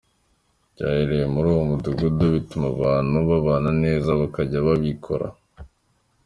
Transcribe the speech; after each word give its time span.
Byahereye 0.73 1.25
muri 1.33 1.47
uwo 1.53 1.63
mudugudu 1.69 2.23
bituma 2.35 2.65
abantu 2.75 3.15
babana 3.29 3.69
neza 3.83 4.09
bakajya 4.19 4.59
babikora. 4.67 5.27